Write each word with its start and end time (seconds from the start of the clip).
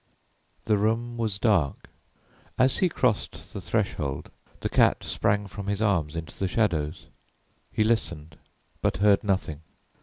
The 0.63 0.79
room 0.79 1.15
was 1.15 1.37
dark. 1.37 1.87
As 2.57 2.79
he 2.79 2.89
crossed 2.89 3.53
the 3.53 3.61
threshold, 3.61 4.31
the 4.61 4.67
cat 4.67 5.03
sprang 5.03 5.45
from 5.45 5.67
his 5.67 5.79
arms 5.79 6.15
into 6.15 6.39
the 6.39 6.47
shadows. 6.47 7.05
He 7.71 7.83
listened 7.83 8.39
but 8.81 8.97
heard 8.97 9.23
nothing. 9.23 9.59